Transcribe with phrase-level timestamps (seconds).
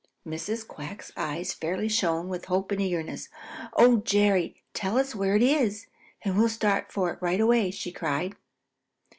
[0.27, 0.67] Mrs.
[0.67, 3.29] Quack's eyes fairly shone with hope and eagerness.
[3.73, 5.85] "Oh, Jerry, tell us where it is,
[6.23, 8.35] and we'll start for it right away!" she cried.